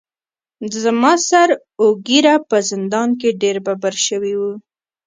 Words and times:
زما 0.83 1.13
سر 1.29 1.49
اوږېره 1.81 2.35
په 2.49 2.57
زندان 2.71 3.09
کې 3.19 3.37
ډیر 3.41 3.57
ببر 3.65 3.95
شوي 4.07 4.33
وو. 4.39 4.53